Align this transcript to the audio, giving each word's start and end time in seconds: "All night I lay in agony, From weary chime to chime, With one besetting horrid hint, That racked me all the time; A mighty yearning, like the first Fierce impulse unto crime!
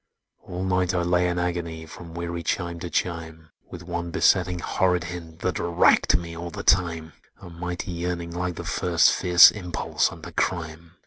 "All 0.39 0.63
night 0.63 0.95
I 0.95 1.03
lay 1.03 1.27
in 1.29 1.37
agony, 1.37 1.85
From 1.85 2.15
weary 2.15 2.41
chime 2.41 2.79
to 2.79 2.89
chime, 2.89 3.51
With 3.69 3.83
one 3.83 4.09
besetting 4.09 4.57
horrid 4.57 5.03
hint, 5.03 5.41
That 5.41 5.59
racked 5.59 6.17
me 6.17 6.35
all 6.35 6.49
the 6.49 6.63
time; 6.63 7.13
A 7.39 7.51
mighty 7.51 7.91
yearning, 7.91 8.31
like 8.33 8.55
the 8.55 8.63
first 8.63 9.11
Fierce 9.11 9.51
impulse 9.51 10.11
unto 10.11 10.31
crime! 10.31 10.93